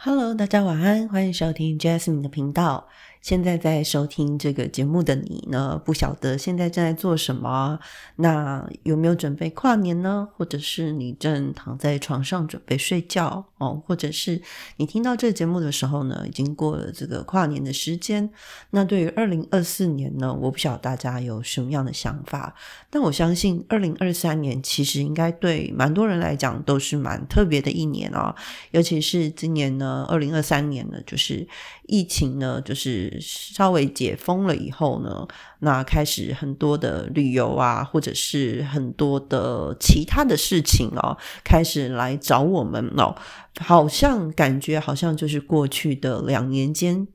[0.00, 2.86] Hello，大家晚安，欢迎收听 Jasmine 的频道。
[3.20, 7.78] 现在在收听这个节目的你呢，不晓得现在正在做什么？
[8.16, 10.28] 那有没有准备跨年呢？
[10.36, 13.82] 或者是你正躺在床上准备睡觉哦？
[13.86, 14.40] 或者是
[14.76, 18.30] 你听到这个节目的时候呢，已经过了这个跨年的时间？
[18.70, 22.54] 那对于二零二四年呢，我不晓得大家有什么样的想法？
[22.88, 28.34] 但我相信二零二三年其实应该对蛮多人来讲都是蛮特别的一年哦，
[28.70, 31.46] 尤其是今年呢，二零二三年呢，就是
[31.86, 33.07] 疫情呢，就是。
[33.20, 35.26] 稍微解封了以后呢，
[35.60, 43.14] 那开始很多的旅游啊，或者是很多的其他的事情哦，开始来找我们哦，
[43.60, 47.06] 好像感觉好像就是过去的两年间，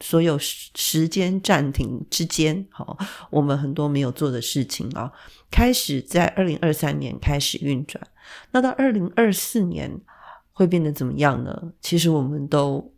[0.00, 2.96] 所有时间暂停之间，好，
[3.30, 5.12] 我们很多没有做的事情啊，
[5.50, 8.02] 开始在二零二三年开始运转。
[8.52, 10.00] 那到二零二四年
[10.52, 11.72] 会变得怎么样呢？
[11.80, 12.91] 其实我们都。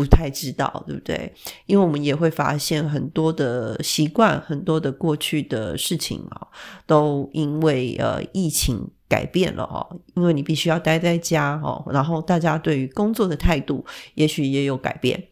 [0.00, 1.30] 不太知道，对不对？
[1.66, 6.48] 因为我们也会发现很多的习惯，很多的过去的事情啊，
[6.86, 10.00] 都因为呃疫情改变了哦。
[10.14, 15.22] 因为你必须要待在家哦，然后大家对于工作的态度，也许也有改变。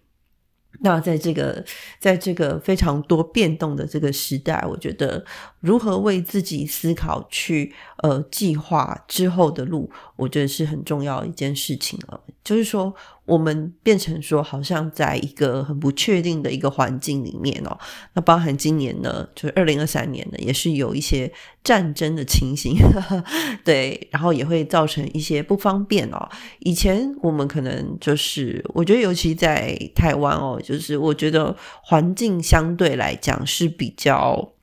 [0.80, 1.64] 那在这个
[1.98, 5.24] 在这个非常多变动的这个时代，我觉得
[5.58, 12.20] 如何为自己思考，去呃计划之后的路，我觉得是很重要一件事情了。
[12.42, 12.94] 就是说。
[13.28, 17.78] 我们变成说，好像在一个很不确定的一个环境里面哦。
[18.14, 21.30] 那包含今年呢，就是二零二三年呢，也是有一些
[21.62, 22.78] 战争的情形，
[23.66, 26.26] 对，然后也会造成一些不方便哦。
[26.60, 34.54] 以前我们可能就是，我觉得尤其在台湾哦，就是我觉得环境相对来讲是比较。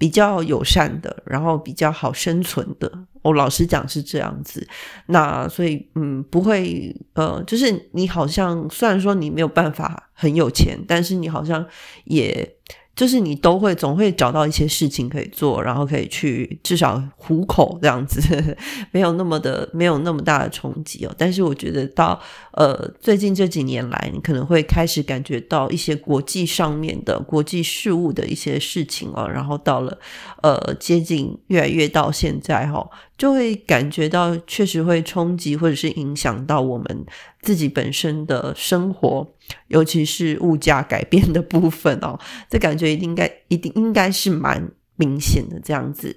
[0.00, 4.66] 比较友善的，然后比较好生存的，我老实讲是这样子。
[5.04, 11.66] 那所以，嗯，不会，呃，就是你好像虽然说你没有办法很有钱，但是你好像
[12.04, 12.56] 也。
[12.94, 18.56] 就是你都会总会找到一些事情可以做，然后可以去至少糊口这样子，
[18.92, 21.14] 没有那么的没有那么大的冲击哦。
[21.16, 22.20] 但是我觉得到
[22.52, 29.98] 呃最近这几年来，你可能会开始感觉到一些国际上面的国际事务的一些事情哦，然后到了
[30.42, 32.86] 呃接近越来越到现在哈。
[33.16, 37.04] 就会感觉到确实会冲击或者是影响到我们
[37.42, 39.26] 自己本身的生活，
[39.68, 42.18] 尤其是物价改变的部分哦，
[42.48, 46.16] 这感觉应该一定应该是蛮明显的这样子。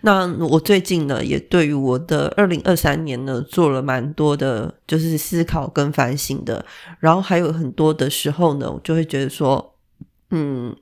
[0.00, 6.64] 那我最近呢，也对于我的二零二三年呢，做了蛮多的，就是思考跟反省的，
[7.00, 9.74] 然后还有很多的时候呢，我就会觉得说，
[10.30, 10.76] 嗯。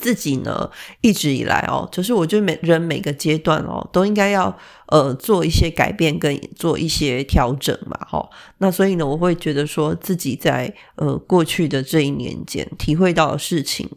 [0.00, 0.70] 自己呢，
[1.02, 4.56] 一直以来哦，就是我觉得每人每个阶段哦，都应该要
[4.86, 8.28] 呃做一些改变跟做一些调整嘛，哈。
[8.58, 13.88] 那所以呢，我会觉得说自己在呃过去的这一年间体会到的事情，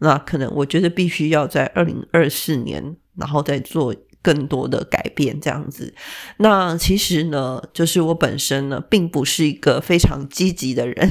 [0.00, 5.94] 那可能我觉得必须要在二零二四年，然后再做更多的改变这样子。
[6.38, 11.08] 那其实呢，就是我本身呢，并不是一个非常积极的人。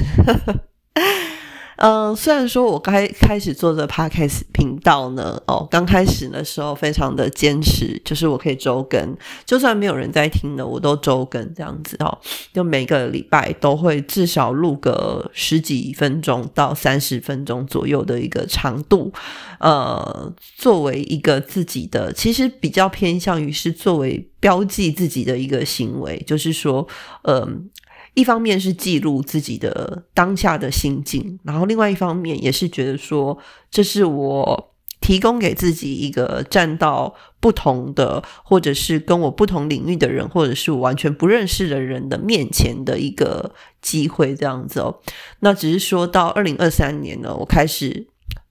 [1.82, 12.16] 嗯，虽然说我开开始做这 podcast 频道呢，哦，刚开始的时候非常的坚持，就是我可以周更，就算没有人在听的，我都周更这样子哦，
[12.52, 19.12] 就每个礼拜都会至少录个十几分钟到三十分钟左右的一个长度，
[19.58, 26.86] 呃，作为一个自己的，其实比较偏向于是作为标记自己的一个行为，就是说，
[27.24, 27.68] 嗯。
[28.14, 33.38] 一方面是记录自己的当下的心境，然后另外一方面也是觉得说，
[33.70, 45.00] 这是我提供给自己一个站到不同的，或者是跟我不同领域的人，或者是我完全不认识的人的面前的一个机会，这样子哦。
[45.40, 48.08] 那只是说到二零二三年呢，我开始。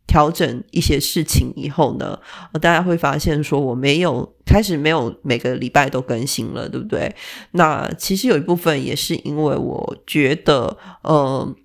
[0.08, 2.20] 调整一些事情以后呢，
[2.60, 7.16] 大家会发现说我没有开始没有每个礼拜都更新了，对不对？
[7.52, 11.56] 那其实有一部分也是因为我觉得，呃，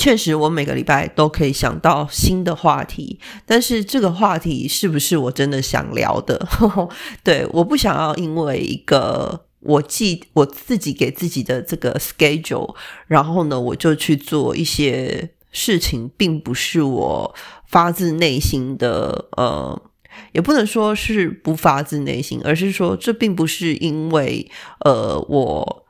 [0.00, 6.48] 确实我每个礼拜都可以想到新的话题，但是这个话题是不是我真的想聊的？
[7.22, 12.74] 对，我不想要因为一个我记我自己给自己的这个 schedule，
[13.06, 15.30] 然后呢，我就去做一些。
[15.50, 17.34] 事情并不是我
[17.66, 19.82] 发自内心的，呃，
[20.32, 24.50] 也不能说是不发自内心，而是说这并不是因为
[24.84, 25.86] 呃我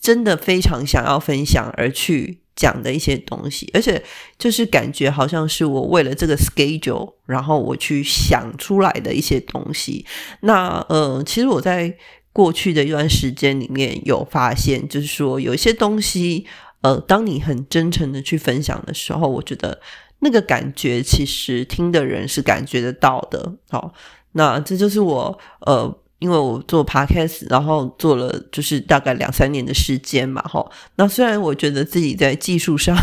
[0.00, 4.02] 真的非常想要分享而去讲的一些东西，而且
[4.38, 10.04] 就是感觉好像是我为了这个 schedule，然后我去想出来的一些东西。
[10.40, 11.96] 那呃，其实我在。
[12.36, 16.44] 过去的一段时间里面有发现，就是说有一些东西，
[16.86, 19.80] 呃，当你很真诚的去分享的时候，我觉得
[20.20, 23.52] 那个感觉其实听的人是感觉得到的。
[23.68, 23.92] 好，
[24.32, 25.98] 那这就是我呃。
[26.18, 30.66] 因为我做 podcast，然后做了就是大概两三年的时间嘛，哈。
[30.96, 32.96] 那虽然我觉得自己在技术上，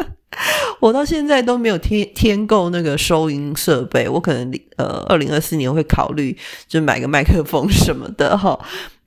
[0.80, 6.34] 我到现在都没有添添购那个收音设备，我可能呃二零二四年会考虑
[6.66, 8.58] 就买个麦克风什么的，哈。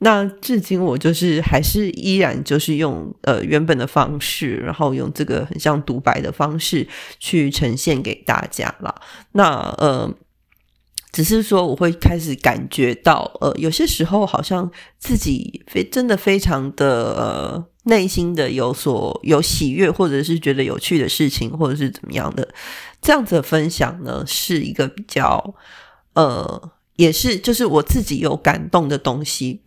[0.03, 6.87] 那至今我就是还是依然就是用呃原本的方式，然后用这个很像独白的方式
[7.19, 9.01] 去呈现给大家了。
[9.31, 9.45] 那
[9.77, 10.13] 呃。
[11.13, 16.87] 只是说，我会开始感觉到，呃，有些时候好像自己非真的非常的
[17.17, 22.47] 呃内心的有所有喜悦，或者是觉得有趣的事情，或者是怎么样的，
[23.01, 25.53] 这样子分享呢，是一个比较
[26.13, 29.61] 呃，也是就是我自己有感动的东西。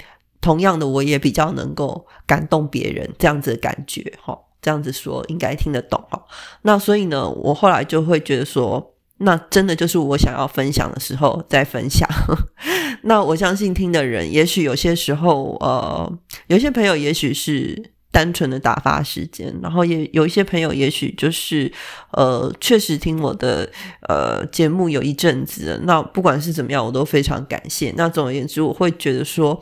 [0.44, 6.22] 同样的，我也比较能够感动别人，这样子的感觉，哈，这样子说应该听得懂哈。
[6.62, 8.90] 那所以呢，我后来就会觉得说。
[9.18, 12.06] 那真的就是我想要分享的时候再分享。
[13.04, 16.18] 那我相信听的人，也许有些时候，呃，
[16.48, 21.72] 有些朋友也许是单纯的打发时间，然后也有一些朋友，也许就是
[22.10, 23.70] 呃，确实听我的
[24.08, 25.80] 呃节目有一阵子。
[25.84, 27.94] 那不管是怎么样，我都非常感谢。
[27.96, 29.58] 那总而言之，我会觉得说，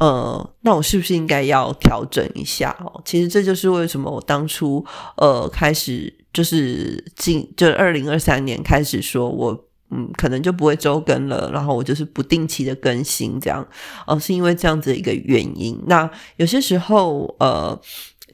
[0.00, 2.76] 呃，那我是不是应该要调整一下？
[2.80, 4.84] 哦，其实这就是为什么我当初
[5.16, 6.12] 呃开始。
[6.36, 9.58] 就是进就二零二三年开始说，我
[9.90, 13.66] 嗯可能就不会周更了，然后我就是不定期的更新这样，
[14.06, 15.82] 哦，是因为这样子一个原因。
[15.86, 17.80] 那有些时候，呃，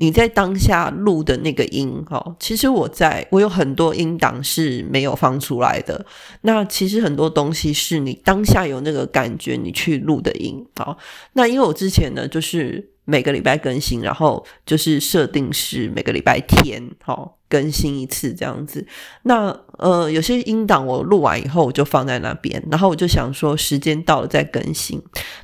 [0.03, 6.05] 你在当下录的那个音，哈，其实我在我有很多音档是没有放出来的。
[6.41, 10.99] 那其实很多东西是你当下有那个感觉，你去录的音，好。
[11.35, 17.39] 那因为我之前呢，就是每个礼拜更新，然后就是设定是每个礼拜天，好。
[17.53, 18.83] 更新一次这样子，
[19.25, 24.99] 那呃有些音档我录完以后我就放在那边，然后我就想说时间到了再更新。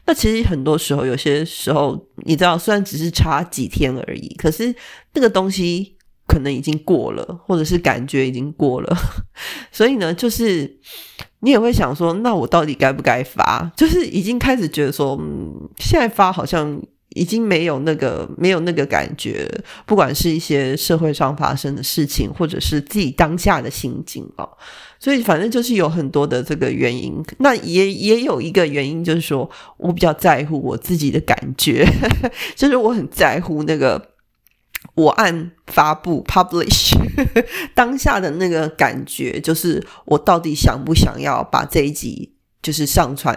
[0.07, 4.75] 那其实很多时候有些时候你知道，虽然只是差几天而已，可是
[5.13, 8.97] 那个东西可能已经过了，或者是感觉已经过了，
[9.71, 10.79] 所以呢，就是
[11.41, 13.71] 你也会想说，那我到底该不该发？
[13.77, 16.81] 就是已经开始觉得说，嗯，现在发好像。
[17.15, 19.49] 已经没有那个没有那个感觉，
[19.87, 24.49] 不管是一些社会上发生的事情，或者是自己当下的心境哦，
[24.99, 27.15] 所以反正就是有很多的这个原因。
[27.39, 31.87] 那也也有一个原因，就是说我比较在乎我自己的感觉，
[32.55, 34.11] 就是我很在乎那个
[34.95, 36.93] 我按发布 publish
[37.75, 42.35] 当下的那个感觉，就是我到底想不想要把这一集。
[42.69, 43.35] 就是上传，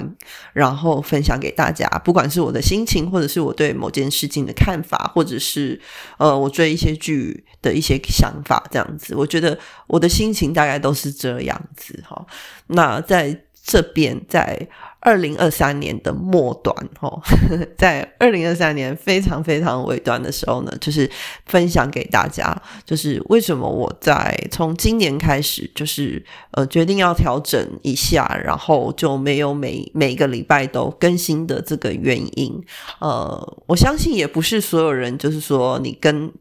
[0.52, 5.80] 然后分享给大家，不管是我的心情，或者是我对某件事情的看法，或者是
[6.18, 9.58] 呃我追一些剧的一些想法，这样子，我觉得
[9.88, 12.26] 我的心情大概都是这样子哈。
[12.68, 14.68] 那在这边，在。
[15.02, 17.20] 二零二三年的末端，哦，
[17.76, 21.10] 在二零二三年非常非常尾端的时候呢，就是
[21.48, 22.56] 分享给大家，
[22.86, 32.64] 就是为什么我在从今年开始，就是呃决定要调整一下，然后就没有每每个礼拜都更新的这个原因。
[33.00, 36.32] 呃，我相信也不是所有人，就是说你跟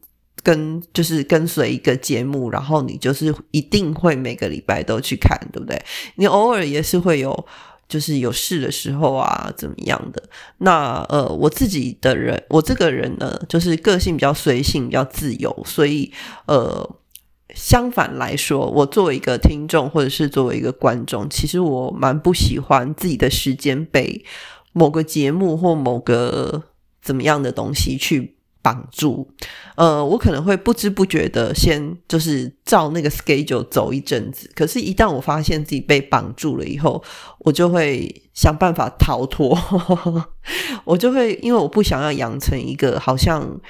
[0.42, 5.82] 跟就是跟随一个节目，然后你就是一定会每个礼拜都去看，对不对？
[6.16, 7.46] 你偶尔也是会有。
[7.90, 10.22] 就是有事的时候啊，怎么样的？
[10.58, 16.12] 那呃，我自己的人，我这个人呢，就是个性比较随性，比较自由，所以
[16.46, 16.88] 呃，
[17.54, 24.24] 相反来说，我作为一个听众或者是作为一个观众，其实我蛮不喜欢自己的时间被
[24.72, 26.62] 某个节目或某个
[27.02, 28.36] 怎么样的东西去。
[28.62, 29.28] 绑住，
[29.76, 37.02] 呃，我可能会不知不觉的先就是照那个 schedule 走一阵子，可是，一旦我发现自己被绑住了以后，
[37.40, 39.58] 我就会想办法逃脱，
[40.84, 43.60] 我就会因为我不想要养成一个好像。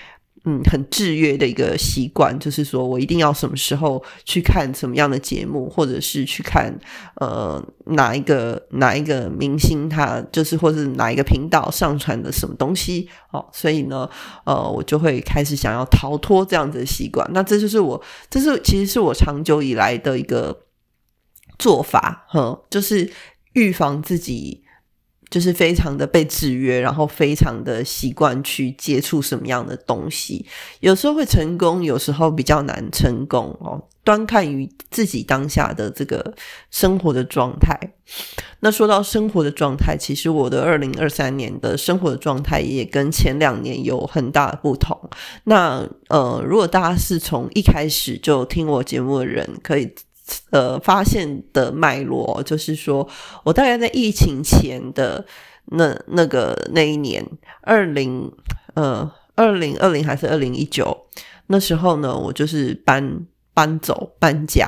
[0.45, 6.75] 嗯，很制约的一个习惯，就是说我一定要什么时候去看什么样的节目，或者是去看
[7.17, 14.09] 呃哪一个哪一个明星他就是或者哪一个频道上传的什么东西哦，所以呢，
[14.45, 17.31] 呃，我就会开始想要逃脱这样子的习惯。
[17.35, 20.65] 那这就是我，这是其实是我长久以来的一个
[21.59, 23.13] 做法，哈，就是
[23.53, 24.65] 预防自己。
[25.31, 30.45] 就是非常的被制约，然后非常的习惯去接触什么样的东西，
[30.81, 36.35] 有时候会成功，有时候比较难成功哦，端看于自己当下的这个
[36.71, 37.79] 生活的状态。
[38.59, 44.99] 那说到生活的状态，其实我的二零二三年的生活的状态也跟前两年有很大的不同。
[45.45, 49.95] 那呃，如果大家是从一开始就听我节目的人，可以
[50.51, 53.09] 呃发现的脉络，就是说
[53.45, 55.25] 我大概在疫情前的
[55.67, 57.25] 那那个那一年，
[57.63, 58.33] 二零
[58.75, 61.07] 呃二零二零还是二零一九，
[61.47, 64.67] 那时候呢，我就是搬搬走搬家，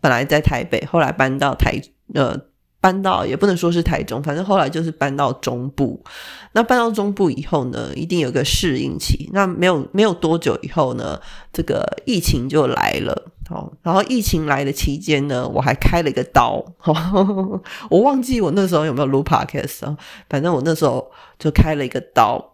[0.00, 1.80] 本来在台北，后来搬到台
[2.14, 2.38] 呃。
[2.84, 6.04] 搬到也不能说是台中，反正后来就是搬到中部。
[6.52, 9.30] 那搬到中部以后呢，一定有个适应期。
[9.32, 11.18] 那没有没有多久以后呢，
[11.50, 13.32] 这个疫情就来了。
[13.50, 16.64] 哦，然后疫情来的期间呢，我还开了一个刀。
[17.90, 19.96] 我忘记我那时候有没有录 podcast 啊？
[20.28, 22.52] 反正我那时候就开了一个刀。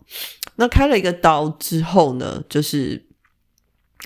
[0.56, 3.06] 那开了一个刀之后呢，就是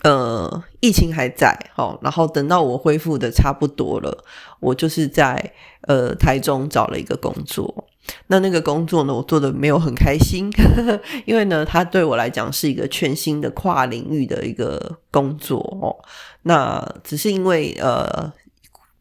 [0.02, 1.58] 呃，疫情还在。
[1.74, 4.24] 好，然后等到我恢复的差不多了，
[4.60, 5.52] 我就是在。
[5.86, 7.86] 呃，台中找了一个工作，
[8.26, 10.50] 那那个工作呢，我做的没有很开心，
[11.26, 15.96] 因为呢，它对我来讲是一个全新的跨领域的一个工作哦。
[16.42, 18.32] 那只是因为呃，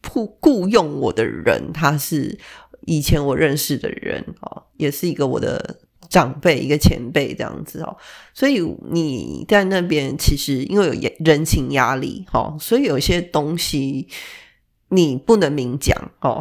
[0.08, 2.38] 雇雇佣我的人他是
[2.86, 7.96] 以前我认识的人哦，也是一个我的长辈，一个前辈这样子哦。
[8.32, 14.08] 所以你在那边其实因为有人情压力哈，所以有些东西。
[14.94, 16.40] 你不能明讲哦，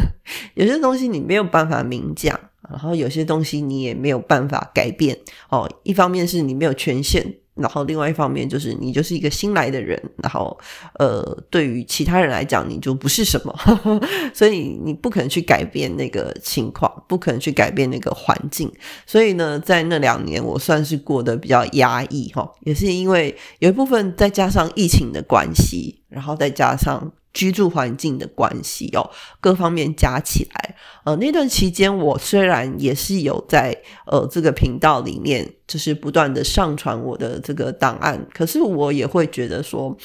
[0.54, 2.38] 有些东西你没有办法明讲，
[2.70, 5.18] 然后有些东西你也没有办法改变
[5.50, 5.70] 哦。
[5.82, 10.56] 一方面是你没有权限，然后另外一方面就是你就是一个新来的人，然后
[10.98, 13.54] 呃，对于其他人来讲你就不是什么，
[14.32, 18.72] 所以你不可能去改变那个情况，不可能去改变那个环境。
[19.04, 27.12] 所以呢，在那两年我算是过得比较压抑哈，也是因为有一部分再加上疫情的关系，然后再加上。
[27.32, 29.08] 居住环境的关系哦，
[29.40, 39.96] 各方面加起来，呃，那段期间我虽然也是有在呃这个频道里面，就是不断的上传我的这个档案，可是我也会觉得说，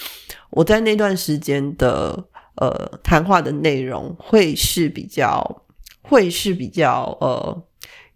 [0.52, 2.24] 我在那段时间的
[2.58, 5.64] 呃谈话的内容会是比较
[6.04, 7.64] 会是比较呃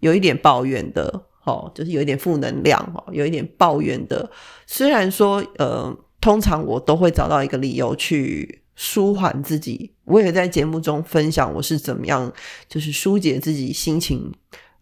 [0.01, 4.29] 有一点抱怨的，哦，就是有一点负能量哦，有一点抱怨的。
[4.67, 8.61] 虽然说呃，通常我都会找到一个理由去。
[8.81, 12.31] 舒缓自己，我也在节目中分享我是怎么样，
[12.69, 14.31] 就是疏解自己心情，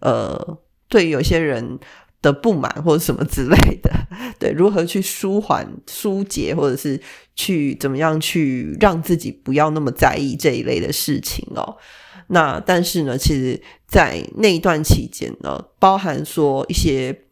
[0.01, 1.79] 呃，对有些人
[2.21, 3.91] 的不满或者什么之类的，
[4.37, 7.01] 对，如何去舒缓、疏解，或者是
[7.33, 11.75] 去怎么样去让自己不要那么在意这一类的事情哦。
[12.27, 17.23] 那但是呢，其实，在那一段期间呢，包含说一些。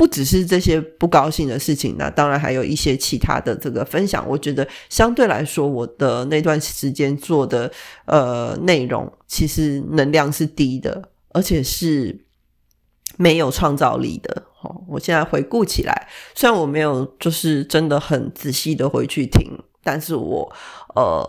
[0.00, 4.26] 不只是这些不高兴的事情，那当然还有一些其他的这个分享。
[4.26, 7.70] 我觉得相对来说，我的那段时间做的
[8.06, 12.24] 呃内容，其实能量是低的，而且是
[13.18, 14.42] 没有创造力的。
[14.62, 19.50] 哦，我现在回顾起来，虽然我没有就是真的很仔细的回去听，
[19.84, 20.50] 但是我
[20.94, 21.22] 呃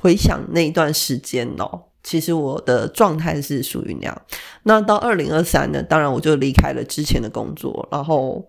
[0.00, 1.82] 回想那段时间哦。
[2.04, 4.22] 其实我的状态是属于那样。
[4.62, 5.82] 那到二零二三呢？
[5.82, 8.46] 当然我就离开了之前的工作，然后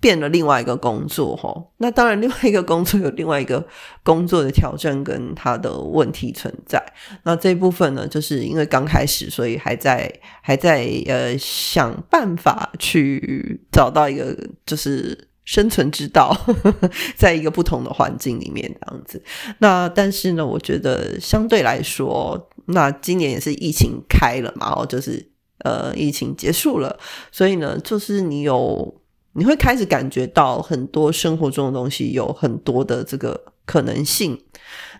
[0.00, 1.34] 变了另外一个工作。
[1.36, 3.66] 哈，那当然另外一个工作有另外一个
[4.02, 6.84] 工作的挑战跟它的问题存在。
[7.22, 10.12] 那这部分呢，就是因为刚开始，所以还在
[10.42, 14.36] 还在呃想办法去找到一个
[14.66, 15.26] 就是。
[15.48, 16.36] 生存之道，
[17.16, 19.24] 在一个不同的环境里面这样子。
[19.60, 25.30] 那但是呢，我觉得相对来说，那今年也是疫情开了嘛，哦，就是
[25.64, 26.98] 呃疫情结束了，
[27.32, 29.00] 所以呢，就是你有
[29.32, 34.38] 你会开始感觉到很多生活中的东西有很多的这个可能性。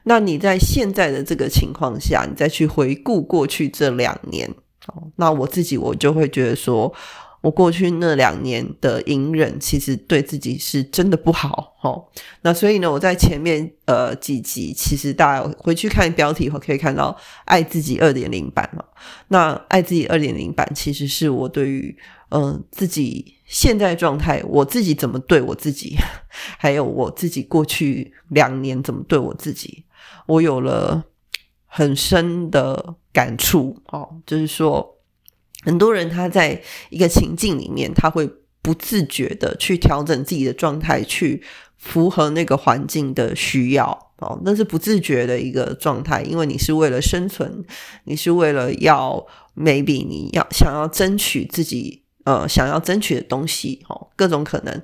[0.04, 4.48] 那你在现在的这个情况下，你再去回顾过去这两年，
[4.86, 6.92] 哦，那我自己我就会觉得说。
[7.40, 11.94] 我过去那两年的隐忍，其实对自己是真的不好，哈。
[12.42, 17.16] 那所以呢，我在前面呃几集，其实大家回去看标题后，可以看到
[17.46, 18.84] “爱自己二点零版”嘛。
[19.28, 21.96] 那“爱自己二点零版”其实是我对于
[22.30, 25.96] 嗯自己现在状态，我自己怎么对我自己，
[26.58, 29.84] 还有我自己过去两年怎么对我自己，
[30.26, 31.04] 我有了
[31.66, 34.97] 很深的感触，哦，就是说。
[35.68, 36.58] 很多人他在
[36.88, 38.26] 一个情境里面，他会
[38.62, 41.42] 不自觉的去调整自己的状态，去
[41.76, 43.90] 符合那个环境的需要。
[44.16, 47.62] 哦，那是不自觉的一个状态，因为你是为了生存，
[48.04, 53.84] 你是为了要 maybe 你要想要争取自己呃想要争取的东西。
[53.90, 54.82] 哦，各种可能。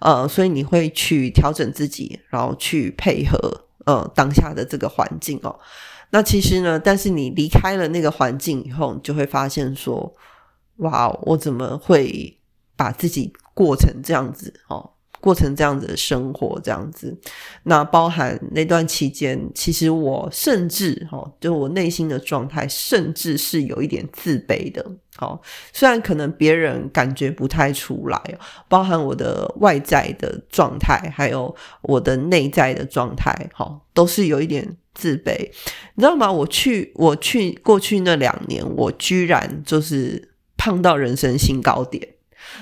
[0.00, 3.38] 呃，所以你会去调整自己，然后去配合
[3.84, 5.56] 呃当下的这个环境哦。
[6.14, 10.14] 那其实呢，但是你离开了那个环境以后，你就会发现说，
[10.76, 12.38] 哇，我怎么会
[12.76, 14.91] 把自己过成这样子哦？
[15.22, 17.16] 过成这样子的生活，这样子，
[17.62, 24.84] 那包含那段期间，其实我甚至哈，就我内心的状态，甚至是有一点自卑的。
[25.14, 25.40] 好，
[25.72, 28.20] 虽然可能别人感觉不太出来，
[28.68, 35.38] 包含我的外在的状态，还有我的内在的状态，哈，都是有一点自卑。
[35.94, 36.32] 你知道吗？
[36.32, 42.08] 我去，我去过去那两年，我居然就是胖到人生新高点。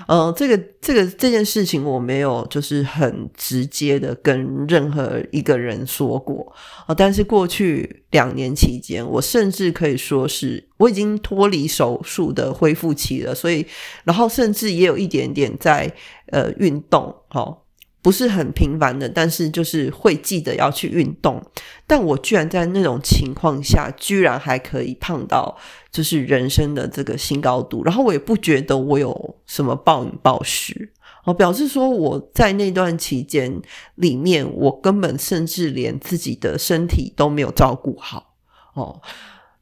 [0.07, 6.53] 嗯，这个这个这件事情我没有就是很直接的跟任何一个人说过
[6.87, 13.67] 啊，但是过去两年期间，我甚至可以说是我已经脱离手术的恢复期了，所以
[14.05, 15.93] 然后甚至也有一点点在
[16.27, 17.57] 呃运动，哈。
[18.03, 21.43] 不是很频繁的，但是就是会记得要去运动。
[21.87, 25.55] 但我居然在那种情况下，居然还可以胖到
[25.93, 27.85] 就是人生的这个新高度。
[27.85, 30.93] 然后我也不觉得我有什么暴饮暴食，
[31.25, 33.61] 哦，表示说我在那段期间
[33.97, 38.35] 里面，我根本甚至连自己的身体都没有照顾好。
[38.73, 38.99] 哦，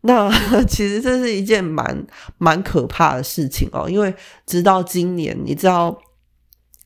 [0.02, 0.30] 那
[0.68, 4.14] 其实这是一件蛮蛮可怕的事情哦，因为
[4.46, 5.98] 直到今年，你知道。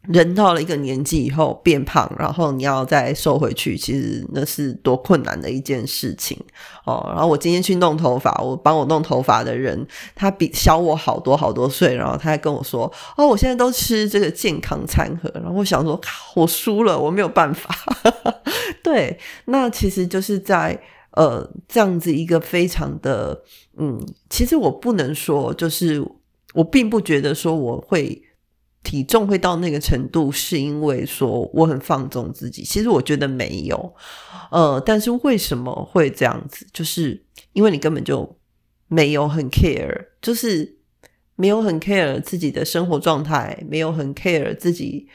[0.08, 6.36] 人到了一个年纪以后变胖，然后你要再瘦回去，其实那是多困难的一件事情
[6.84, 7.04] 哦。
[7.08, 16.00] 然后我今天去弄头发，我帮我弄头发的人，他比小我好多好多岁，然后他还跟我说：“哦，我现在都吃这个健康餐盒。”然后我想说
[16.34, 17.72] ：“我输了，我没有办法。
[18.82, 20.76] ”对，那其实就是在
[21.12, 23.40] 呃这样子一个非常的
[23.76, 26.04] 嗯，其实我不能说，就是
[26.54, 28.20] 我并不觉得说我会。
[28.82, 32.62] 体重会到那个程度，是因为说我很放纵自己。
[32.62, 33.94] 其实我觉得没有，
[34.50, 36.66] 呃，但是为什么会这样子？
[36.72, 38.36] 就是因为你根本就
[38.88, 40.78] 没有很 care，就是
[41.36, 45.08] 没有很 care 自己的生活状态，没有很 care 自己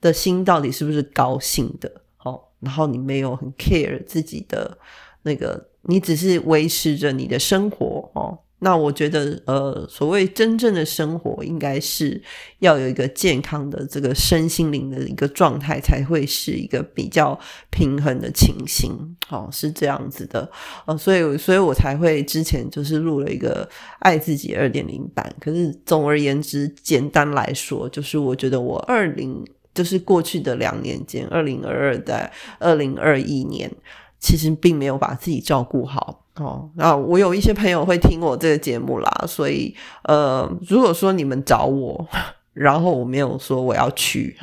[0.00, 2.02] 的心到底是不是高兴的。
[2.24, 4.76] 哦，然后你没有很 care 自己的
[5.22, 8.40] 那个，你只是维持着你的生活哦。
[8.66, 12.20] 那我觉得，呃，所谓真正的生活，应该是
[12.58, 17.38] 要有一个健康的这个身心灵的一个状态，才会是一个比较
[17.70, 18.90] 平衡的情形。
[19.28, 20.50] 哦，是这样子的，
[20.84, 23.68] 呃，所以，所以我才会之前就是录了一个
[24.00, 25.32] 爱自己二点零版。
[25.40, 33.70] 可是，总而言之，简单来说，就是我觉得我二零，就是过去的两年间，二零二二在二零二一年，
[34.18, 36.25] 其实并没有把自己照顾好。
[36.36, 42.06] 哦，那我有一些朋友会听我这个节目啦，所以呃，如果说你们找我，
[42.52, 44.36] 然后我没有说我要去，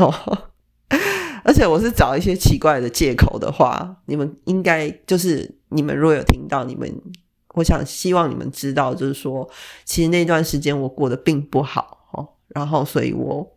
[1.45, 6.91] 而且我是找一些奇怪的借口的话，你们应该就是你们如果有听到，你们
[7.53, 9.47] 我想希望你们知道，就是说，
[9.85, 13.47] 其实那段时间我过得并不好哦，然后所以我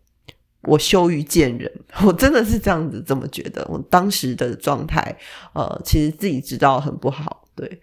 [0.65, 1.73] 我羞于见人，
[2.05, 5.17] 我真的是这样子这么觉得，我当时的状态，
[5.55, 7.45] 呃，其实自己知道很不好。
[7.57, 7.81] 对，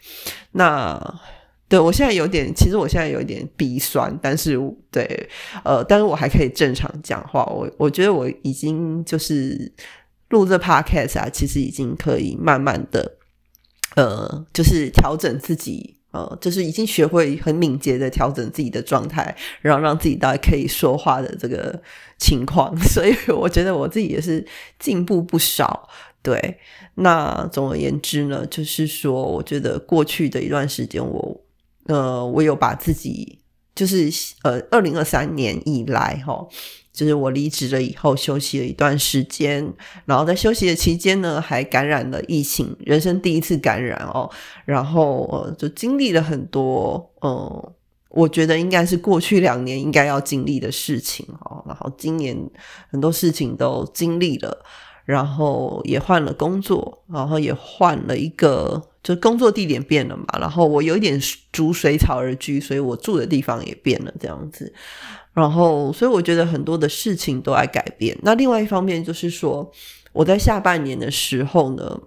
[0.51, 1.21] 那
[1.67, 4.55] 对我现在有点，其实我现在有点鼻酸，但是
[4.91, 5.27] 对，
[5.63, 7.43] 呃，但是我还可以正常讲话。
[7.45, 9.73] 我我觉得我已经就是
[10.29, 13.17] 录这 podcast 啊，其实已经可以慢慢的，
[13.95, 21.81] 呃，就是调整自己，呃，就是已经学会很敏捷的调整自己的状态，然后让自己大概可以说话的这个
[22.19, 22.77] 情况。
[22.85, 24.45] 所以我觉得我自己也是
[24.77, 25.89] 进步不少。
[26.23, 26.57] 对，
[26.95, 31.41] 那总而言之呢，就是说，我觉得过去的一段时间，我
[31.87, 33.39] 呃，我有把自己，
[33.75, 34.09] 就是
[34.43, 36.47] 呃，二零二三年以来，哈，
[36.93, 39.73] 就是我离职了以后，休息了一段时间，
[40.05, 44.31] 然后在休息的期间呢，还感染了疫情，人生第一次感染哦，
[44.63, 47.73] 然后呃，就经历了很多，嗯，
[48.11, 52.37] 我觉得应该是过去两年应该要经历的事情哦，然后今年
[52.89, 54.63] 很多事情都经历了。
[55.05, 60.25] 然后也换了工作，然后也换了一个，就工作地点变了嘛。
[60.39, 61.19] 然后我有一点
[61.51, 64.73] 逐水草而居，所以我住的地方也变了，这样子。
[65.33, 68.17] 然后，所以我觉得很多的事情都在改变。
[68.21, 69.69] 那另外一方面就是说，
[70.13, 71.99] 我在下半年的时候呢，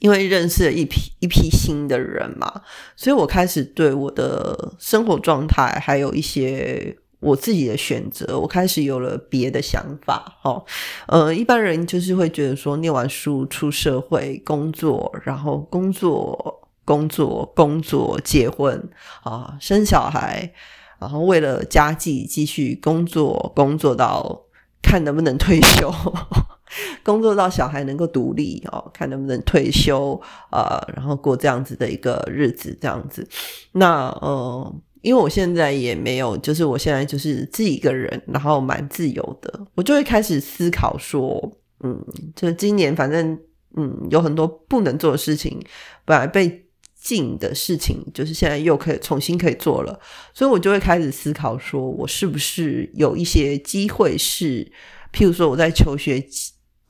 [0.00, 2.62] 因为认识了一批一批新的人嘛，
[2.96, 6.98] 所以我开始对我的生活状态还有一些。
[7.24, 10.38] 我自己的选择，我开始有了别的想法。
[10.42, 10.64] 哦，
[11.06, 18.88] 呃，一般人就是会觉得说，念完书出社会工作，然后工作、工作、工作，结婚
[19.22, 20.52] 啊，生小孩，
[21.00, 24.42] 然后为了家计继续工作，工作到
[24.82, 25.90] 看能不能退休。
[27.04, 33.28] 工作到小孩能够独立哦，看能不能退休呃，然后过这样子的一个日子，这样子。
[33.72, 43.38] 那呃，因为我现在也没有，就是我现在就是自己一个人，然后蛮自由的，我就会开始思考说，嗯，就今年反正
[43.76, 45.60] 嗯有很多不能做的事情，
[46.04, 46.62] 本来被。
[47.04, 50.00] 禁的事情就是现在又可以重新可以做了，
[50.32, 54.64] 所以我就会开始思考，说我是不是有一些机会是，
[55.12, 56.18] 譬如说我在求学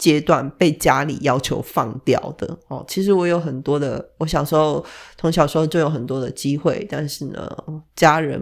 [0.04, 2.84] 阶段被家里要求放掉的哦。
[2.86, 4.84] 其实我有很多的，我小时候
[5.16, 7.48] 从小时候就有很多的机会，但是呢，
[7.96, 8.38] 家人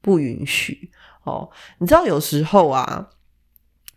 [0.00, 0.88] 不允许
[1.24, 1.50] 哦。
[1.78, 3.08] 你知道有时候啊，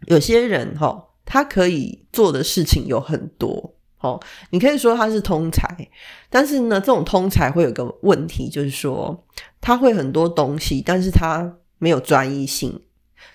[0.08, 3.76] 有些人哈，他可以做的事情有很多。
[4.00, 5.88] 哦，你可以说他是通才，
[6.32, 9.24] 但是呢，这种通才会有个问题，就是说
[9.62, 12.82] 他会很多东西，但是他没有专一性，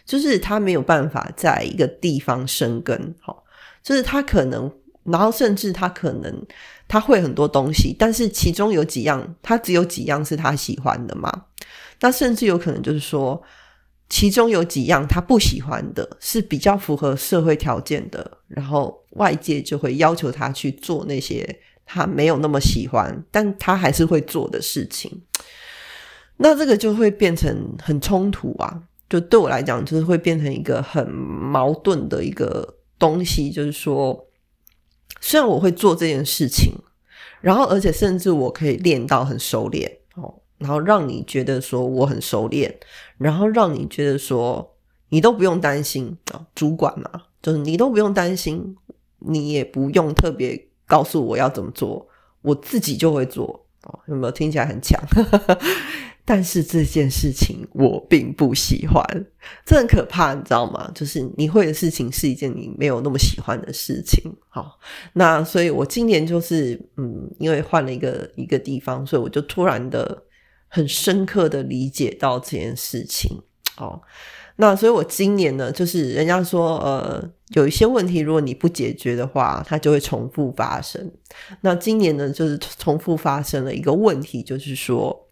[0.05, 3.15] 就是他没有办法在一个地方生根。
[3.21, 3.42] 好，
[3.83, 4.71] 就是他可能，
[5.05, 6.47] 然后甚至他可能
[6.87, 11.47] 他会很多东西，但是其中有几样，他只有几样是他喜欢的嘛？
[12.01, 13.43] 那甚至有可能就是说。
[14.09, 25.23] 其中有几样他不喜欢的，是比较符合社会条件的，然后外界就会要求他去做那些他没有那么喜欢，但他还是会做的事情。
[26.37, 28.83] 那这个就会变成很冲突啊！
[29.09, 32.69] 就对我来讲，就是会变成一个很矛盾的一个
[33.03, 33.51] 东西。
[33.51, 34.29] 就是说，
[35.21, 36.73] 虽然我会做这件事情，
[37.41, 40.33] 然后而且甚至我可以练到很熟练哦。
[40.59, 42.79] 然后让你觉得说我很熟练，
[43.19, 44.77] 然后让你觉得说
[45.09, 48.77] 你都不用担心啊，主管嘛，就是你都不用担心，
[49.19, 52.07] 你也不用特别告诉我要怎么做，
[52.43, 53.99] 我自己就会做哦。
[54.07, 55.03] 有没有听起来很强？
[56.25, 59.05] 但是这件事情我并不喜欢，
[59.67, 60.91] 这很可怕，你知道吗？
[60.95, 64.23] 就是你会的事情是一件你没有那么喜欢的事情。
[64.49, 64.79] 好，
[65.15, 70.23] 那所以我今年就是嗯，因为换了一个一个地方，所以我就突然的。
[70.75, 73.31] 很深刻的理解到这件事情
[73.77, 74.01] 哦，
[74.57, 81.13] 那所以我今年呢，就是人家说，呃，有一些问题，如果你不解决的话，它就会重复发生。
[81.61, 85.29] 那今年呢，就是重复发生了一个问题，就是说，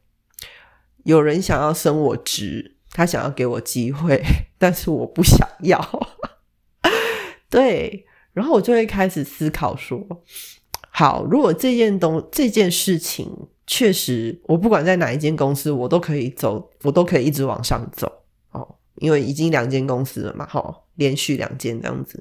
[1.04, 4.22] 有人想要升我职，他想要给我机会，
[4.58, 5.80] 但是我不想要。
[7.48, 10.06] 对，然后我就会开始思考说，
[10.90, 13.48] 好，如果这件东这件事情。
[13.72, 18.66] 确实，我不管在哪一间公司，我都可以走，我都可以一直往上走哦。
[18.96, 22.20] 因为已经两间公司了嘛，哈，连续两间这样子，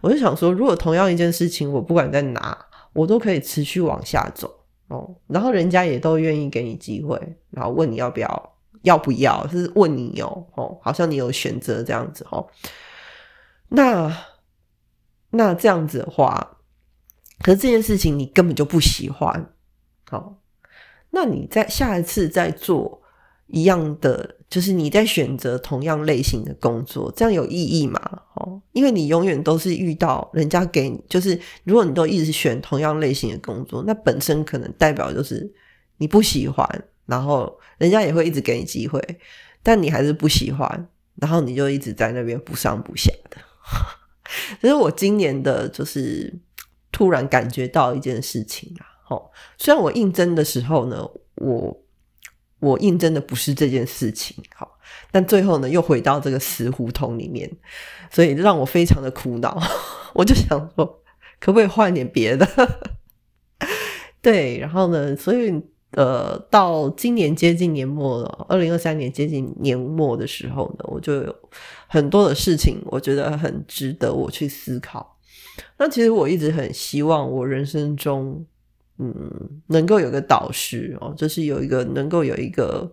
[0.00, 2.58] 我就想说，如果同样一件事情，我不管在哪，
[2.92, 4.52] 我都可以持续往下走
[4.90, 5.16] 哦。
[5.26, 7.18] 然后人家也都愿意给你机会，
[7.50, 12.46] 然后问你要不要，要不要是问你哦，哦，好像你有选择这样子哦。
[13.68, 14.14] 那
[15.30, 16.58] 那这样子的话，
[17.42, 19.52] 可是这件事情你根本就不喜欢，
[20.08, 20.36] 好。
[21.12, 23.02] 那你在下一次再做
[23.48, 28.00] 一样的，就是你在选择同样类型的工作，这样有意义吗？
[28.34, 35.48] 哦，因为你永远都是遇到人家给你，就是如果你都一直选同样类型的工作，那本身可能代表就是
[35.98, 36.68] 你不喜欢，
[37.06, 39.00] 然后人家也会一直给你机会，
[39.62, 43.36] 但你还是不喜欢，然后你就一直在那边不上不下的。
[44.60, 46.32] 其实我今年的就是
[46.90, 48.86] 突然感觉到一件事情啊。
[49.10, 51.82] 哦，虽然我应征的时候呢，我
[52.60, 54.78] 我应征的不是这件事情，好，
[55.10, 57.50] 但最后呢又回到这个死胡同里面，
[58.10, 59.58] 所以让我非常的苦恼。
[60.14, 61.02] 我就想说，
[61.40, 62.46] 可不可以换点别的？
[64.20, 65.50] 对，然后呢，所以
[65.92, 71.34] 呃，到今年接近年末了，二零二三年接近年末的时候呢，我就有
[71.88, 75.16] 很多的事情，我觉得很值得我去思考。
[75.78, 78.44] 那其实我一直很希望我人生中。
[79.02, 82.86] 嗯，能够有个导师哦，就是有一个能够有一个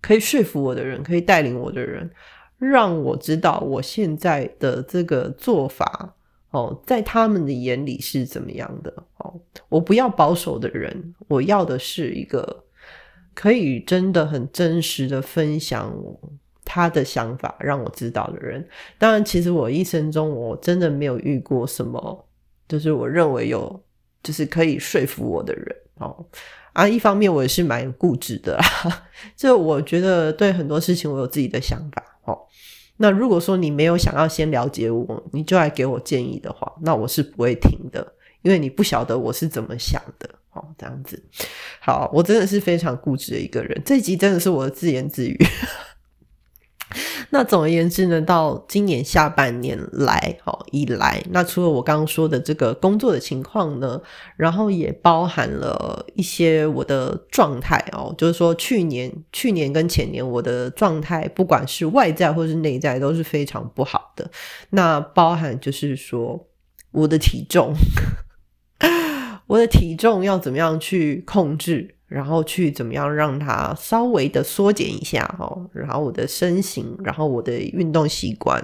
[0.00, 2.10] 可以说服我的人，可以带领我的人，
[2.58, 6.16] 让我知道我现在的这个做法
[6.50, 9.40] 哦，在他们的眼里是怎么样的哦。
[9.68, 12.64] 我不要保守的人，我要的是一个
[13.32, 15.94] 可以真的很真实的分享
[16.64, 18.66] 他的想法，让我知道的人。
[18.98, 22.26] 当然，其实我一生中我真的没有遇过什么，
[22.66, 23.80] 就是我认为有。
[24.22, 26.24] 就是可以说服我的人哦
[26.72, 28.64] 啊，一方面我也是蛮固执的啦，
[29.36, 32.38] 就我觉得对很多事情我有自己的想法哦。
[32.96, 40.64] 那如果说你没有想要先了解我，你就来给我建议的话，那我是不会听的，因为你不晓得我是怎么想的哦。
[40.78, 41.22] 这样子，
[41.80, 43.82] 好，我真的是非常固执的一个人。
[43.84, 45.36] 这集真的是我的自言自语。
[47.30, 54.00] 那总而言之呢，到今年下半年来，哦以来，那除了我刚刚说的这个工作的情况呢，
[54.36, 64.30] 然后也包含了一些我的状态哦，就是说去年、去年跟前年我的状态，不管是外在或是内在，都是非常不好的。
[64.70, 66.48] 那包含就是说
[66.90, 67.72] 我的体重，
[69.46, 71.96] 我的体重要怎么样去控制？
[72.12, 78.62] 然后去怎么样让它稍微的缩减一下哦，然后我的身形，然后我的运动习惯，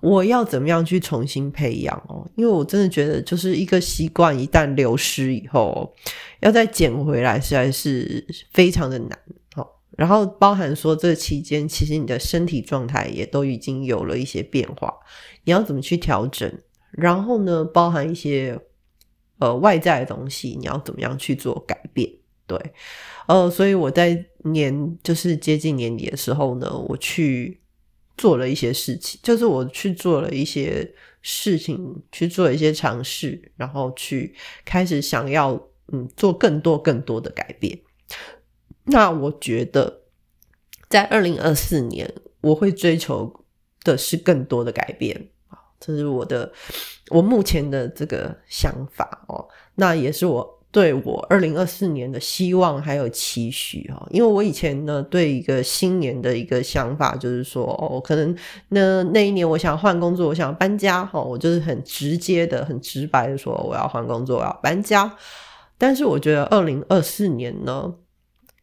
[0.00, 2.28] 我要怎么样去重新培养哦？
[2.34, 5.94] 因为我真的觉得，就是一个习惯一旦流失以后，
[6.40, 9.16] 要再捡回来实在是非常的难
[9.54, 9.64] 哦。
[9.96, 14.92] 然后包含说这期间，其实你的身体状态也都已经有了一些变化，
[15.44, 16.52] 你要怎么去调整？
[16.90, 18.58] 然后呢，包含一些
[19.38, 22.10] 呃外在的东西，你要怎么样去做改变？
[22.52, 22.72] 对，
[23.28, 27.62] 呃，所以我在年就是接近年底的时候呢，我去
[28.18, 34.34] 做了一些事情，就是我去做了一些事情，去做一些尝试，然后去
[34.66, 35.58] 开始想要
[35.92, 37.78] 嗯做更多更多的改变。
[38.84, 40.02] 那我觉得
[40.90, 42.12] 在二零二四年，
[42.42, 43.46] 我会追求
[43.82, 45.30] 的是更多的改变，
[45.80, 46.52] 这是我的
[47.08, 50.58] 我目前的这个想法哦，那也是我。
[50.72, 58.34] 对我二零二四年的希望还有期许哈，因为我以前呢对一个新年的一个想法就是说哦，可能
[58.70, 65.14] 那那一年我想换工作，我想搬家哈，我就是很直接的、很直白的说我要换工作，我要搬家。
[65.76, 67.92] 但是我觉得二零二四年呢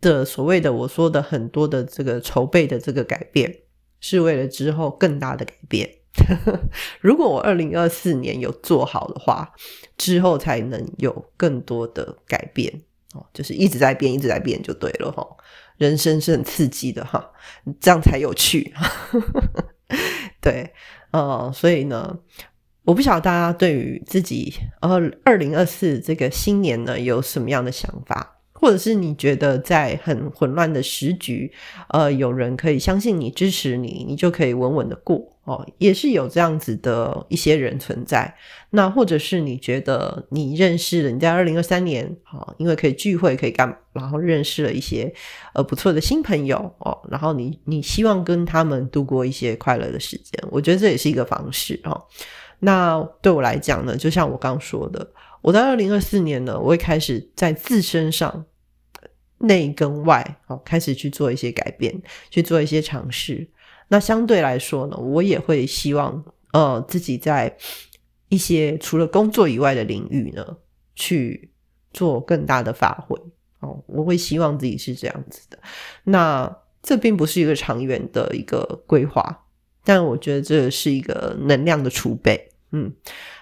[0.02, 3.56] 的所谓的我说的很多的这个筹备的这个改变，
[4.00, 5.98] 是为了之后更大的改变。
[7.01, 9.51] 如果我二零二四年有做好的话，
[9.97, 12.71] 之后才能有更多的改变
[13.13, 15.25] 哦，就是一直在变，一直在变就对了哈。
[15.77, 17.32] 人生是很刺激的哈，
[17.79, 18.73] 这样才有趣。
[20.41, 20.73] 对，
[21.12, 22.17] 呃，所以呢，
[22.84, 28.36] 我不晓得大家对于自己呃二零二四这个新年呢有什么样的想法。
[28.62, 31.49] 或者是你觉得在很混乱的时局，
[31.91, 35.17] 呃，有人可以相信你、支持你，你就可以稳稳的过
[35.49, 38.31] 哦，也是有这样子的一些人存在。
[38.69, 45.12] 那或者是你觉得你认识了，你在二零二三年，哦，因为可以聚会可以干，然后认识了一些
[45.55, 51.99] 呃不错的新朋友哦，然后你你希望跟他们度过一些快乐的时间，我觉得这也是一个方式哦。
[52.59, 55.12] 那对我来讲呢，就像我刚说的。
[55.41, 58.45] 我在二零二四年呢，我会开始在自身上
[59.39, 63.47] 内跟外哦，开始去做一些改变，去做一些尝试。
[63.89, 66.23] 那相对来说呢，我也会希望
[66.54, 67.58] 呃自己在
[68.30, 70.58] 一些除了工作以外的领域呢，
[70.95, 71.52] 去
[71.91, 73.19] 做更大的发挥
[73.60, 73.84] 哦。
[73.88, 75.60] 我会希望自己是这样子的。
[76.04, 79.45] 那这并不是一个长远的一个规划，
[79.84, 82.49] 但我觉得这是一个能量的储备。
[82.71, 82.93] 嗯，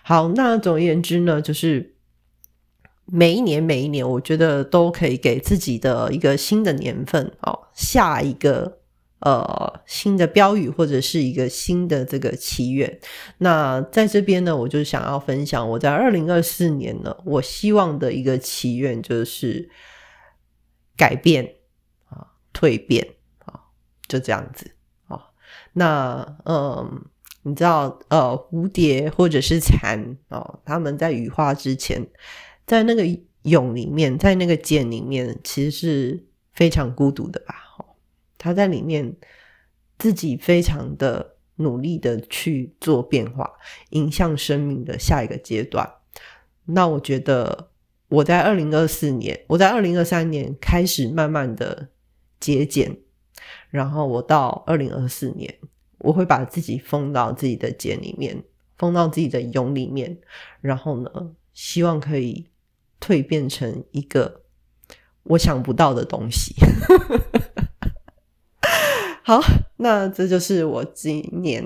[0.04, 1.96] 好，那总而言之呢，就是
[3.06, 8.80] 每一年每一年，我觉得都可以给自己的一个新的年份哦，下一个
[9.20, 13.00] 呃新的标语或者是一个新的这个祈愿。
[13.40, 19.70] 那在这边呢，我就想要分享我在二零二四年呢，我希望的一个祈愿就是
[20.96, 21.56] 改变
[22.10, 23.60] 啊，蜕变啊，
[24.08, 24.72] 就这样子
[25.08, 25.28] 啊。
[25.74, 27.06] 那嗯。
[27.44, 32.06] 你知道，呃，蝴蝶或者是蚕哦，他们在羽化之前，
[32.66, 33.04] 在那个
[33.44, 37.56] 蛹里面，在那个茧里面，其实是非常孤独的吧？
[38.38, 39.15] 他，在里面
[39.97, 43.52] 自己非常的努力的去做变化，
[43.89, 45.91] 迎向生命的下一个阶段。
[46.65, 47.71] 那我觉得，
[48.10, 51.89] 我在二零二四年，我在二零二三年开始慢慢的
[52.39, 53.00] 节俭，
[53.69, 55.58] 然后我到二零二四年。
[56.02, 58.43] 我会把自己封到自己的茧里面，
[58.78, 60.19] 封到自己的蛹里面，
[60.62, 61.10] 然后呢，
[61.56, 62.47] 希望可以
[63.02, 64.43] 蜕变成一个
[65.23, 66.54] 我想不到的东西。
[69.28, 69.42] 好，
[69.76, 71.62] 那这就是我今年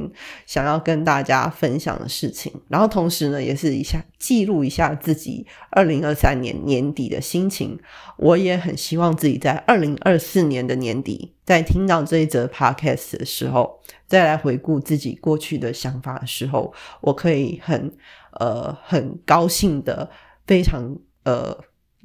[0.48, 2.52] 想要跟大家分享的事情。
[2.68, 7.80] 然后同时呢，也是一下记录一下自己二零二三年年底的心情。
[8.18, 17.94] 我也很希望自己在二零二四年的年底，在听到这一则 podcast 的时候，再来回顾自己过去的想法的时候，我可以很
[18.40, 20.10] 呃很高兴的，
[20.48, 21.56] 非常呃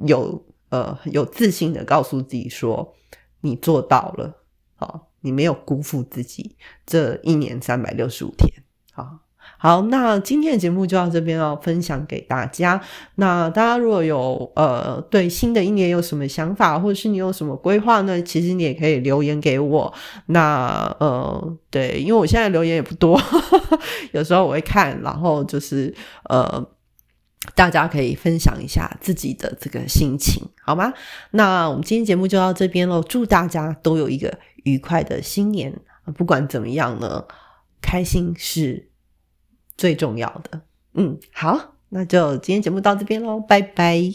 [0.05, 2.95] 有呃有自信的告诉自己说，
[3.41, 4.35] 你做到了，
[4.75, 5.06] 好。
[5.27, 6.55] 你没有辜负自己
[6.87, 8.49] 这一年三百六十五天，
[8.95, 9.19] 啊
[9.59, 12.81] 好，那今天的节目就到这边哦，分享给大家。
[13.15, 18.21] 那大家如果有呃对新的一年有什么想法，或者是你有什么规划呢？
[18.23, 19.93] 其实你也可以留言给我。
[20.27, 23.21] 那呃，对，因为我现在留言也不多，
[24.13, 25.93] 有时候我会看，然后就是
[26.29, 26.69] 呃，
[27.55, 30.93] 大家可以分享一下自己的这个心情，好吗？
[31.31, 35.81] 那我们今天节目就到这边喽，祝大家都有一个愉快的新年。
[36.15, 37.25] 不管怎么样呢，
[37.81, 38.91] 开心是。
[39.79, 40.63] 最重要的，
[40.95, 44.15] 嗯，好，那就今天节目到这边喽，拜拜。